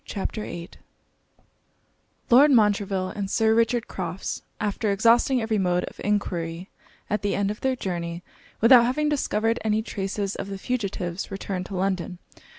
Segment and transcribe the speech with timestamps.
[0.03, 0.71] CHAPTER VIII
[2.31, 6.71] Lord Montreville and Sir Richard Crofts, after exhausting every mode of enquiry
[7.07, 8.23] at the end of their journey,
[8.61, 12.17] without having discovered any traces of the fugitives, returned to London.